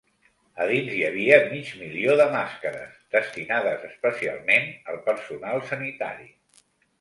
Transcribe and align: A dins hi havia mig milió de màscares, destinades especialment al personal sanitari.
A 0.63 0.65
dins 0.69 0.93
hi 0.93 1.01
havia 1.09 1.35
mig 1.51 1.67
milió 1.81 2.15
de 2.21 2.25
màscares, 2.35 2.95
destinades 3.17 3.85
especialment 3.91 4.67
al 4.95 4.99
personal 5.11 5.63
sanitari. 5.75 6.29